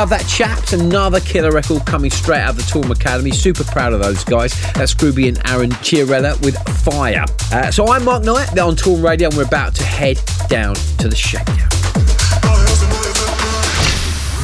Love 0.00 0.08
that, 0.08 0.26
chaps. 0.26 0.72
Another 0.72 1.20
killer 1.20 1.52
record 1.52 1.84
coming 1.84 2.10
straight 2.10 2.40
out 2.40 2.50
of 2.52 2.56
the 2.56 2.62
Toolroom 2.62 2.90
Academy. 2.90 3.30
Super 3.32 3.64
proud 3.64 3.92
of 3.92 4.00
those 4.00 4.24
guys. 4.24 4.58
That's 4.72 4.94
Scruby 4.94 5.28
and 5.28 5.36
Aron 5.46 5.68
Chiarella 5.84 6.42
with 6.42 6.56
Fire. 6.82 7.26
Uh, 7.52 7.70
so 7.70 7.86
I'm 7.86 8.06
Mark 8.06 8.24
Knight, 8.24 8.48
they're 8.54 8.64
on 8.64 8.76
Toolroom 8.76 9.04
Radio, 9.04 9.28
and 9.28 9.36
we're 9.36 9.44
about 9.44 9.74
to 9.74 9.84
head 9.84 10.18
down 10.48 10.74
to 10.74 11.08
the 11.08 11.14
shakedown. 11.14 11.68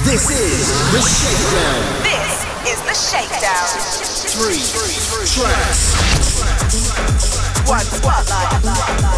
This 0.04 0.28
is 0.28 0.68
The 0.92 1.00
Shakedown. 1.00 2.04
This 2.04 2.44
is 2.68 2.78
the 2.84 2.92
shakedown. 2.92 3.64
Three 4.36 4.60
tracks. 5.40 5.96
One 7.66 7.80
spotlight. 7.80 8.65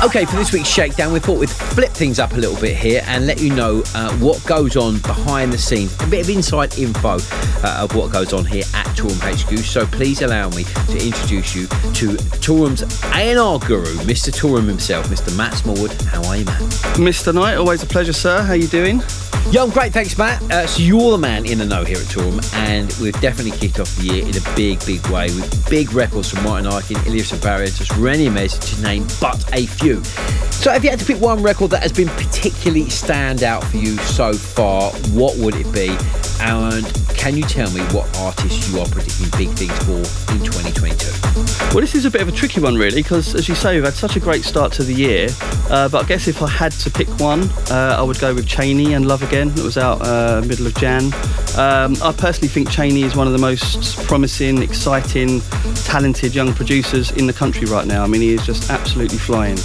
Okay, 0.04 0.24
for 0.24 0.36
this 0.36 0.52
week's 0.52 0.68
shakedown, 0.68 1.12
we 1.12 1.18
thought 1.18 1.38
we'd 1.38 1.50
flip 1.50 1.90
things 1.90 2.18
up 2.18 2.32
a 2.32 2.36
little 2.36 2.59
bit 2.61 2.76
here 2.76 3.02
and 3.06 3.26
let 3.26 3.40
you 3.40 3.52
know 3.52 3.82
uh, 3.94 4.16
what 4.18 4.42
goes 4.46 4.76
on 4.76 4.98
behind 5.00 5.52
the 5.52 5.59
scenes, 5.59 5.92
a 6.00 6.06
bit 6.06 6.20
of 6.20 6.30
inside 6.30 6.78
info 6.78 7.18
uh, 7.64 7.80
of 7.82 7.94
what 7.96 8.12
goes 8.12 8.32
on 8.32 8.44
here 8.44 8.62
at 8.74 8.86
Toolroom 8.96 9.18
HQ. 9.20 9.59
So 9.59 9.86
please 9.86 10.22
allow 10.22 10.50
me 10.50 10.62
to 10.64 11.04
introduce 11.04 11.54
you 11.54 11.66
to 11.66 12.16
Toolroom's 12.38 12.82
A&R 13.14 13.59
guru, 13.59 13.92
Mr. 14.04 14.30
Toolroom 14.30 14.68
himself, 14.68 15.09
Mr. 15.09 15.36
Matt 15.36 15.54
Smallwood. 15.54 15.92
How 16.02 16.24
are 16.28 16.36
you, 16.36 16.44
Matt? 16.44 16.61
Mr. 16.96 17.34
Knight, 17.34 17.56
always 17.56 17.82
a 17.82 17.86
pleasure, 17.86 18.12
sir. 18.12 18.40
How 18.42 18.52
are 18.52 18.56
you 18.56 18.68
doing? 18.68 19.02
Yeah, 19.50 19.62
I'm 19.62 19.70
great, 19.70 19.94
thanks, 19.94 20.18
Matt. 20.18 20.42
Uh, 20.52 20.66
so 20.66 20.82
you're 20.82 21.12
the 21.12 21.18
man 21.18 21.46
in 21.46 21.56
the 21.56 21.64
know 21.64 21.82
here 21.82 21.96
at 21.96 22.04
Toolroom, 22.04 22.54
and 22.54 22.94
we've 23.00 23.18
definitely 23.22 23.52
kicked 23.52 23.80
off 23.80 23.94
the 23.96 24.04
year 24.04 24.22
in 24.22 24.36
a 24.36 24.54
big, 24.54 24.78
big 24.84 25.04
way 25.09 25.28
with 25.28 25.70
big 25.70 25.92
records 25.94 26.30
from 26.30 26.44
Martin 26.44 26.70
Ikin, 26.70 27.06
Illyus 27.06 27.32
Barrientos, 27.32 27.90
Rennie 27.98 28.28
Mez, 28.28 28.61
to 28.76 28.82
name 28.82 29.06
but 29.22 29.47
a 29.53 29.66
few. 29.66 30.03
So 30.51 30.72
if 30.72 30.82
you 30.84 30.90
had 30.90 30.99
to 30.99 31.05
pick 31.05 31.20
one 31.20 31.42
record 31.42 31.70
that 31.70 31.82
has 31.82 31.92
been 31.92 32.09
particularly 32.09 32.90
stand 32.90 33.42
out 33.42 33.64
for 33.64 33.76
you 33.76 33.96
so 33.99 34.32
far, 34.32 34.90
what 35.12 35.36
would 35.36 35.55
it 35.55 35.72
be? 35.72 35.96
And 36.40 36.84
can 37.18 37.36
you 37.36 37.42
tell 37.42 37.70
me 37.72 37.80
what 37.92 38.06
artists 38.18 38.70
you 38.70 38.78
are 38.78 38.86
predicting 38.86 39.26
big 39.36 39.50
things 39.50 39.76
for 39.84 39.98
in 40.32 40.38
2022? 40.38 41.74
Well, 41.74 41.80
this 41.80 41.96
is 41.96 42.04
a 42.04 42.10
bit 42.10 42.22
of 42.22 42.28
a 42.28 42.32
tricky 42.32 42.60
one, 42.60 42.76
really, 42.76 43.02
because 43.02 43.34
as 43.34 43.48
you 43.48 43.56
say, 43.56 43.74
we've 43.74 43.84
had 43.84 43.94
such 43.94 44.14
a 44.16 44.20
great 44.20 44.44
start 44.44 44.72
to 44.74 44.84
the 44.84 44.94
year. 44.94 45.28
Uh, 45.68 45.88
but 45.88 46.04
I 46.04 46.08
guess 46.08 46.28
if 46.28 46.40
I 46.40 46.48
had 46.48 46.72
to 46.72 46.90
pick 46.90 47.08
one, 47.20 47.42
uh, 47.70 47.96
I 47.98 48.02
would 48.02 48.18
go 48.20 48.34
with 48.34 48.46
CHANEY 48.46 48.94
and 48.94 49.06
Love 49.06 49.22
Again. 49.22 49.48
It 49.50 49.62
was 49.62 49.76
out 49.76 50.00
uh, 50.00 50.42
middle 50.46 50.66
of 50.66 50.74
Jan. 50.76 51.12
Um, 51.58 51.96
I 52.02 52.14
personally 52.16 52.48
think 52.48 52.70
CHANEY 52.70 53.02
is 53.02 53.16
one 53.16 53.26
of 53.26 53.32
the 53.32 53.38
most 53.38 53.96
promising, 54.06 54.62
exciting, 54.62 55.40
talented 55.84 56.34
young 56.34 56.54
producers 56.54 57.10
in 57.10 57.26
the 57.26 57.32
country 57.32 57.66
right 57.66 57.86
now. 57.86 58.04
I 58.04 58.06
mean, 58.06 58.22
he 58.22 58.30
is 58.30 58.46
just 58.46 58.70
absolutely 58.70 59.18
flying. 59.18 59.58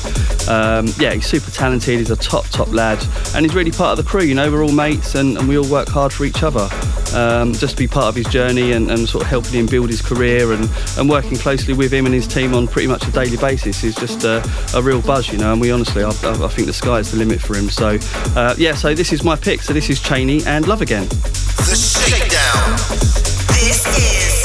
Um, 0.49 0.87
yeah, 0.97 1.13
he's 1.13 1.27
super 1.27 1.51
talented. 1.51 1.99
He's 1.99 2.11
a 2.11 2.15
top, 2.15 2.45
top 2.49 2.69
lad, 2.73 3.05
and 3.35 3.45
he's 3.45 3.53
really 3.53 3.71
part 3.71 3.97
of 3.97 4.03
the 4.03 4.09
crew. 4.09 4.23
You 4.23 4.35
know, 4.35 4.51
we're 4.51 4.63
all 4.63 4.71
mates, 4.71 5.15
and, 5.15 5.37
and 5.37 5.47
we 5.47 5.57
all 5.57 5.69
work 5.69 5.87
hard 5.87 6.11
for 6.11 6.25
each 6.25 6.41
other. 6.41 6.67
Um, 7.13 7.42
just 7.51 7.75
to 7.75 7.83
be 7.83 7.87
part 7.87 8.05
of 8.05 8.15
his 8.15 8.27
journey 8.27 8.71
and, 8.71 8.89
and 8.89 9.09
sort 9.09 9.23
of 9.23 9.29
helping 9.29 9.53
him 9.53 9.65
build 9.65 9.89
his 9.89 10.01
career 10.01 10.53
and, 10.53 10.69
and 10.97 11.09
working 11.09 11.35
closely 11.35 11.73
with 11.73 11.91
him 11.91 12.05
and 12.05 12.13
his 12.13 12.27
team 12.27 12.53
on 12.53 12.67
pretty 12.67 12.87
much 12.87 13.07
a 13.07 13.11
daily 13.11 13.37
basis 13.37 13.83
is 13.83 13.95
just 13.95 14.23
a, 14.23 14.41
a 14.75 14.81
real 14.81 15.01
buzz, 15.01 15.31
you 15.31 15.37
know. 15.37 15.51
And 15.51 15.59
we 15.59 15.71
honestly, 15.71 16.03
I, 16.03 16.09
I 16.09 16.47
think 16.47 16.67
the 16.67 16.73
sky 16.73 16.99
is 16.99 17.11
the 17.11 17.17
limit 17.17 17.41
for 17.41 17.55
him. 17.55 17.69
So, 17.69 17.97
uh, 18.35 18.55
yeah, 18.57 18.75
so 18.75 18.93
this 18.93 19.11
is 19.11 19.23
my 19.23 19.35
pick. 19.35 19.61
So 19.61 19.73
this 19.73 19.89
is 19.89 19.99
CHANEY 19.99 20.45
and 20.45 20.67
Love 20.67 20.81
Again. 20.81 21.07
The 21.07 21.75
Shakedown. 21.75 22.71
This 23.53 23.85
is 23.97 24.42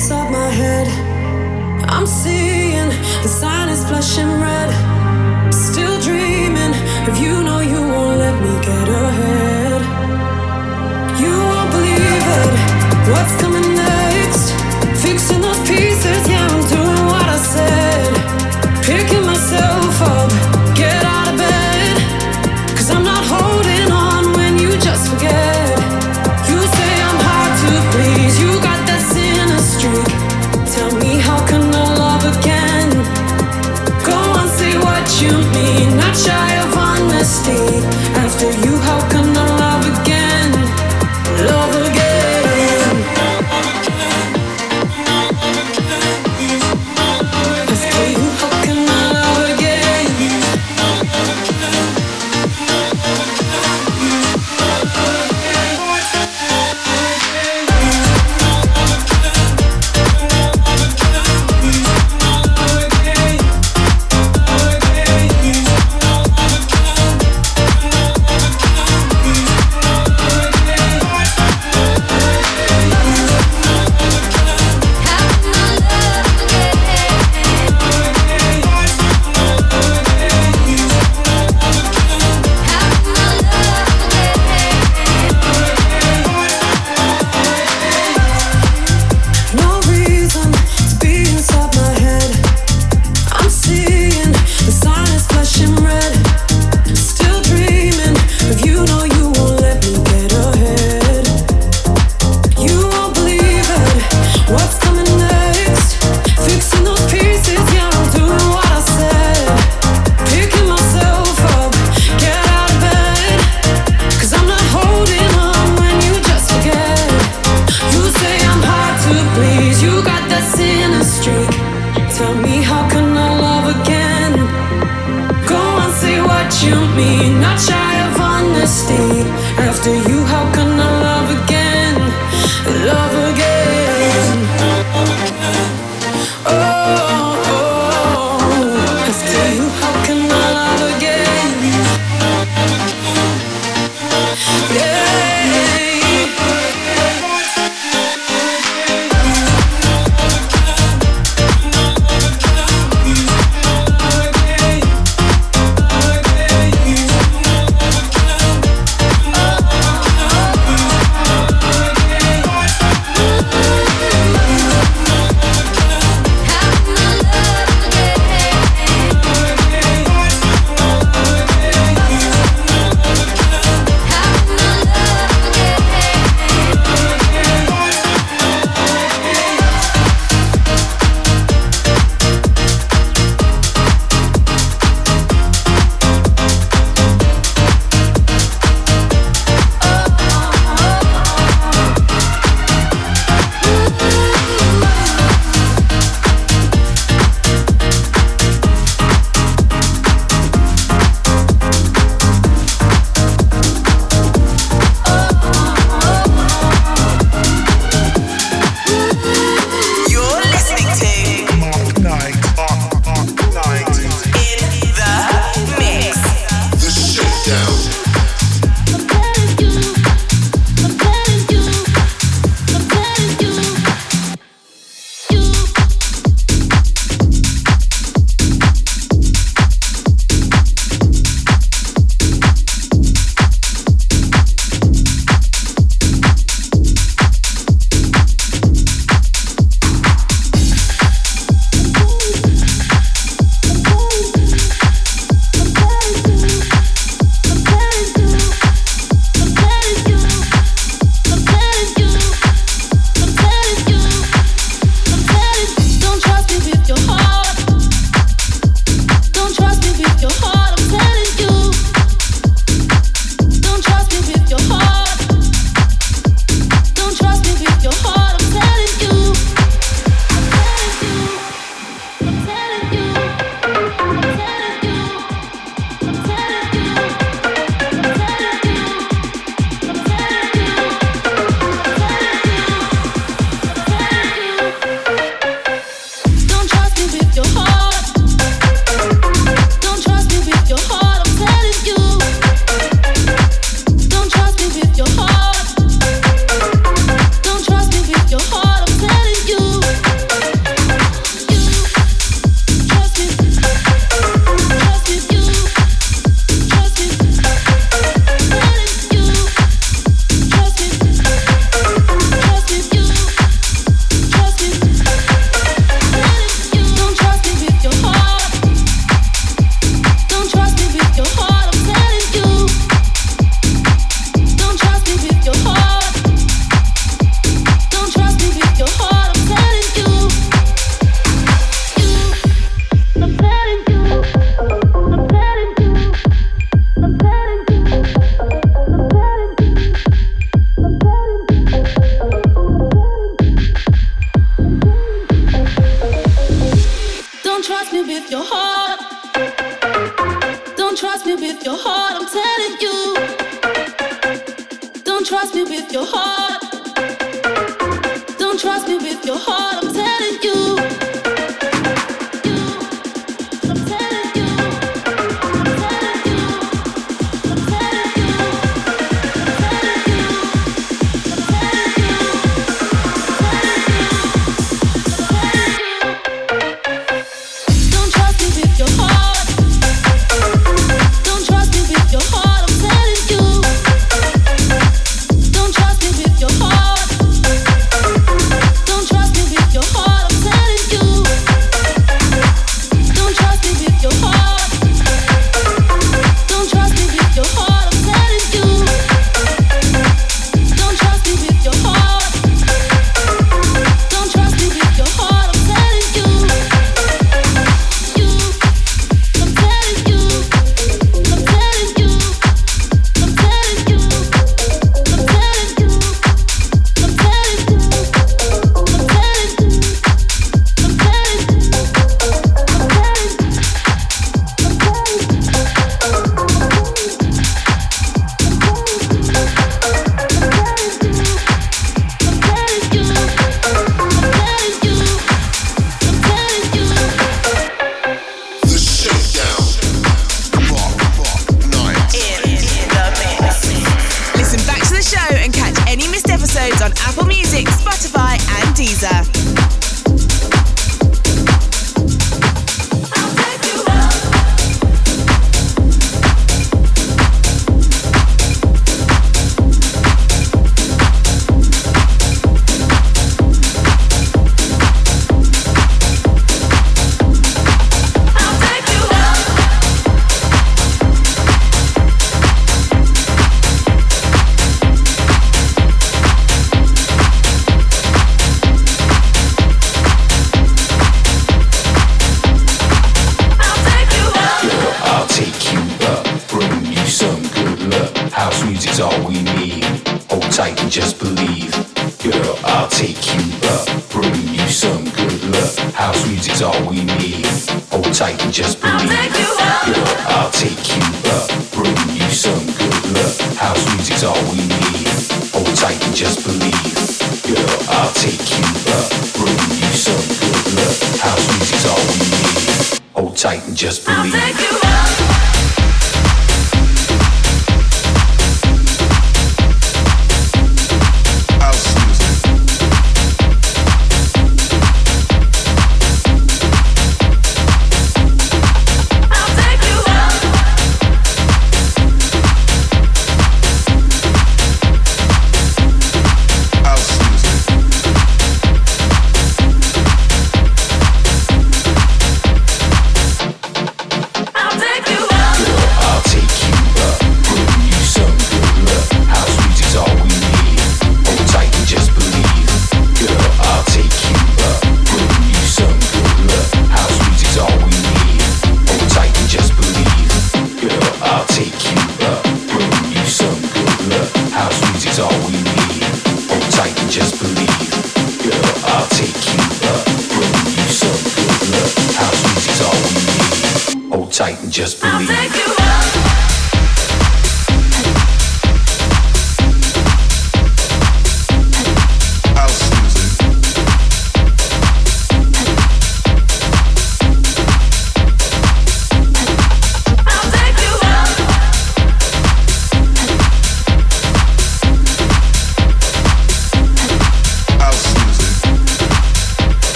inside 0.00 0.30
my 0.32 0.48
head. 0.48 0.86
I'm 1.90 2.06
seeing 2.06 2.88
the 3.22 3.28
sign 3.28 3.68
is 3.68 3.84
flashing 3.84 4.32
red. 4.40 4.70
Still 5.52 6.00
dreaming 6.00 6.72
if 7.10 7.20
you 7.20 7.42
know 7.44 7.59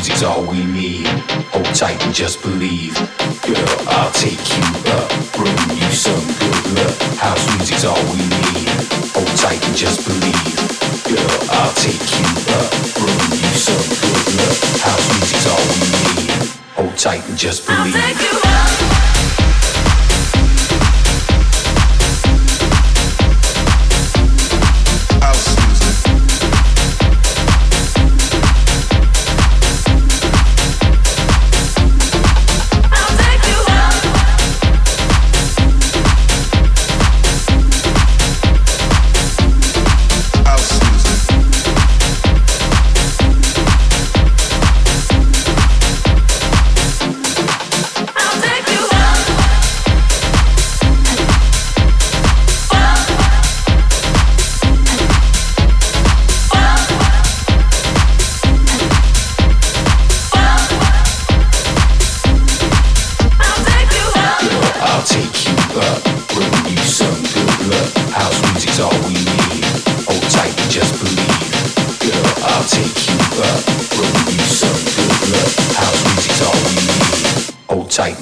music's 0.00 0.22
all 0.22 0.42
we 0.46 0.64
need. 0.64 1.06
Hold 1.52 1.74
tight 1.74 2.02
and 2.06 2.14
just 2.14 2.40
believe. 2.40 2.94
Girl, 3.42 3.76
I'll 3.86 4.10
take 4.12 4.40
you 4.56 4.64
up, 4.96 5.10
bring 5.36 5.76
you 5.76 5.90
some 5.92 6.24
good 6.40 6.64
luck. 6.72 6.96
House 7.20 7.44
music's 7.58 7.84
all 7.84 8.02
we 8.08 8.16
need. 8.16 8.68
Hold 9.12 9.28
tight 9.36 9.62
and 9.68 9.76
just 9.76 10.06
believe. 10.08 10.56
Girl, 11.04 11.36
I'll 11.52 11.74
take 11.74 12.00
you 12.18 12.29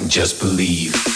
just 0.09 0.39
believe. 0.39 1.08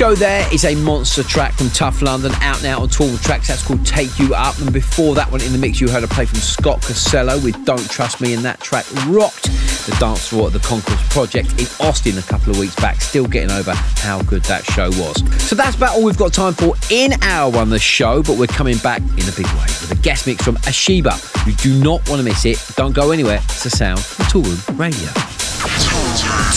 Show 0.00 0.14
there 0.14 0.48
is 0.50 0.64
a 0.64 0.74
monster 0.76 1.22
track 1.22 1.52
from 1.52 1.68
Tuff 1.68 2.00
London, 2.00 2.32
out 2.40 2.62
now 2.62 2.80
on 2.80 2.88
Toolroom 2.88 3.18
Trax. 3.18 3.48
That's 3.48 3.62
called 3.62 3.84
Take 3.84 4.18
You 4.18 4.34
Up. 4.34 4.58
And 4.58 4.72
before 4.72 5.14
that 5.14 5.30
one 5.30 5.42
in 5.42 5.52
the 5.52 5.58
mix, 5.58 5.78
you 5.78 5.90
heard 5.90 6.02
a 6.02 6.08
play 6.08 6.24
from 6.24 6.38
Scott 6.38 6.80
Costello 6.80 7.38
with 7.40 7.62
Don't 7.66 7.86
Trust 7.90 8.18
Me, 8.18 8.32
and 8.32 8.42
that 8.42 8.60
track 8.60 8.86
rocked 9.08 9.42
the 9.84 9.94
dance 10.00 10.28
floor 10.28 10.46
at 10.46 10.54
the 10.54 10.58
Concourse 10.60 11.06
Project 11.10 11.50
in 11.60 11.66
Austin 11.86 12.16
a 12.16 12.22
couple 12.22 12.50
of 12.50 12.58
weeks 12.58 12.74
back. 12.76 13.02
Still 13.02 13.26
getting 13.26 13.50
over 13.50 13.74
how 13.74 14.22
good 14.22 14.42
that 14.44 14.64
show 14.64 14.88
was. 14.88 15.16
So 15.42 15.54
that's 15.54 15.76
about 15.76 15.96
all 15.96 16.02
we've 16.02 16.16
got 16.16 16.32
time 16.32 16.54
for 16.54 16.72
in 16.90 17.12
hour 17.22 17.50
one, 17.50 17.68
the 17.68 17.78
show, 17.78 18.22
but 18.22 18.38
we're 18.38 18.46
coming 18.46 18.78
back 18.78 19.02
in 19.02 19.28
a 19.28 19.32
big 19.36 19.48
way 19.48 19.68
with 19.82 19.90
a 19.90 20.00
guest 20.00 20.26
mix 20.26 20.42
from 20.42 20.56
Ashibah. 20.64 21.46
You 21.46 21.52
do 21.56 21.78
not 21.84 22.08
want 22.08 22.20
to 22.20 22.24
miss 22.24 22.46
it. 22.46 22.56
Don't 22.74 22.94
go 22.94 23.10
anywhere. 23.10 23.40
It's 23.50 23.64
the 23.64 23.68
sound 23.68 23.98
of 23.98 24.06
Toolroom 24.32 24.78
Radio. 24.78 25.10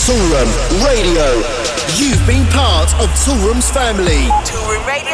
Toolroom 0.00 0.82
Radio. 0.86 1.73
You've 1.92 2.26
been 2.26 2.44
part 2.46 2.92
of 2.94 3.08
Toolroom's 3.10 3.70
family. 3.70 4.26
Toolroom 4.42 4.84
Radio. 4.86 5.13